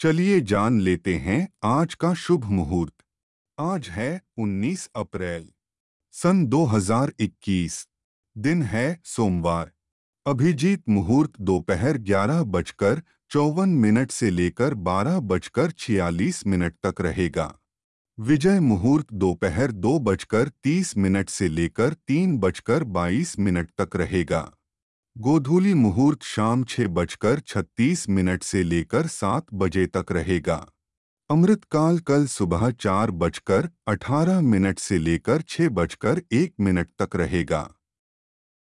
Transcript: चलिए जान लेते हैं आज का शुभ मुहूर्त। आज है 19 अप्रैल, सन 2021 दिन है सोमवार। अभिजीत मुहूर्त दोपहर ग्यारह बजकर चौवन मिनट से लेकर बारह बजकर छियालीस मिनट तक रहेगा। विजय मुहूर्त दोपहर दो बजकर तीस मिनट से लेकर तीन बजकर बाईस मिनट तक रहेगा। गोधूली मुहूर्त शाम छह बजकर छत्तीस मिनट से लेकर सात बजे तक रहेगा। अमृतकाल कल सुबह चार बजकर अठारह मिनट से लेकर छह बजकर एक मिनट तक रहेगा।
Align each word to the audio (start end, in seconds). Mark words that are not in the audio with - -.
चलिए 0.00 0.40
जान 0.40 0.80
लेते 0.80 1.14
हैं 1.14 1.48
आज 1.64 1.94
का 1.94 2.14
शुभ 2.14 2.44
मुहूर्त। 2.44 2.92
आज 3.58 3.88
है 3.88 4.20
19 4.38 4.90
अप्रैल, 4.96 5.48
सन 6.14 6.46
2021 6.46 7.88
दिन 8.36 8.62
है 8.62 9.00
सोमवार। 9.04 9.72
अभिजीत 10.26 10.82
मुहूर्त 10.88 11.32
दोपहर 11.40 11.98
ग्यारह 11.98 12.42
बजकर 12.42 13.02
चौवन 13.30 13.68
मिनट 13.68 14.10
से 14.10 14.30
लेकर 14.30 14.74
बारह 14.74 15.18
बजकर 15.20 15.70
छियालीस 15.70 16.46
मिनट 16.46 16.74
तक 16.86 17.00
रहेगा। 17.00 17.52
विजय 18.18 18.60
मुहूर्त 18.60 19.12
दोपहर 19.12 19.72
दो 19.72 19.98
बजकर 19.98 20.48
तीस 20.48 20.96
मिनट 20.96 21.28
से 21.28 21.48
लेकर 21.48 21.94
तीन 22.08 22.38
बजकर 22.38 22.84
बाईस 22.84 23.38
मिनट 23.38 23.70
तक 23.80 23.96
रहेगा। 23.96 24.52
गोधूली 25.20 25.74
मुहूर्त 25.74 26.22
शाम 26.22 26.64
छह 26.64 26.86
बजकर 26.86 27.40
छत्तीस 27.40 28.08
मिनट 28.08 28.42
से 28.42 28.62
लेकर 28.62 29.06
सात 29.06 29.46
बजे 29.54 29.86
तक 29.86 30.12
रहेगा। 30.12 30.56
अमृतकाल 31.30 31.98
कल 31.98 32.26
सुबह 32.26 32.70
चार 32.70 33.10
बजकर 33.10 33.68
अठारह 33.88 34.40
मिनट 34.40 34.78
से 34.78 34.98
लेकर 34.98 35.42
छह 35.42 35.68
बजकर 35.68 36.22
एक 36.32 36.54
मिनट 36.60 36.90
तक 37.02 37.16
रहेगा। 37.16 37.74